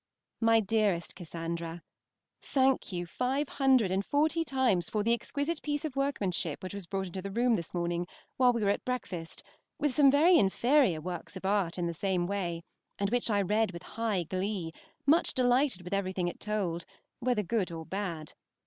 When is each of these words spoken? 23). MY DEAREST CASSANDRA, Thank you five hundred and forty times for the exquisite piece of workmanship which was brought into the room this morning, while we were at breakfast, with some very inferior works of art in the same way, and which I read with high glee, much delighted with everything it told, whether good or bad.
23). 0.39 0.45
MY 0.47 0.59
DEAREST 0.61 1.15
CASSANDRA, 1.15 1.83
Thank 2.41 2.91
you 2.91 3.05
five 3.05 3.47
hundred 3.47 3.91
and 3.91 4.03
forty 4.03 4.43
times 4.43 4.89
for 4.89 5.03
the 5.03 5.13
exquisite 5.13 5.61
piece 5.61 5.85
of 5.85 5.95
workmanship 5.95 6.63
which 6.63 6.73
was 6.73 6.87
brought 6.87 7.05
into 7.05 7.21
the 7.21 7.29
room 7.29 7.53
this 7.53 7.71
morning, 7.71 8.07
while 8.35 8.51
we 8.51 8.63
were 8.63 8.71
at 8.71 8.83
breakfast, 8.83 9.43
with 9.77 9.93
some 9.93 10.09
very 10.09 10.39
inferior 10.39 10.99
works 10.99 11.35
of 11.35 11.45
art 11.45 11.77
in 11.77 11.85
the 11.85 11.93
same 11.93 12.25
way, 12.25 12.63
and 12.97 13.11
which 13.11 13.29
I 13.29 13.43
read 13.43 13.73
with 13.73 13.83
high 13.93 14.23
glee, 14.23 14.73
much 15.05 15.35
delighted 15.35 15.83
with 15.83 15.93
everything 15.93 16.27
it 16.27 16.39
told, 16.39 16.83
whether 17.19 17.43
good 17.43 17.71
or 17.71 17.85
bad. 17.85 18.33